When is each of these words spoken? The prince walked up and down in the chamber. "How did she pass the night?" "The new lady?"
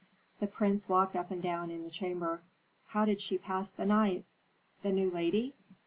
The 0.39 0.47
prince 0.47 0.89
walked 0.89 1.15
up 1.15 1.29
and 1.29 1.43
down 1.43 1.69
in 1.69 1.83
the 1.83 1.91
chamber. 1.91 2.41
"How 2.87 3.05
did 3.05 3.21
she 3.21 3.37
pass 3.37 3.69
the 3.69 3.85
night?" 3.85 4.25
"The 4.81 4.91
new 4.91 5.11
lady?" 5.11 5.53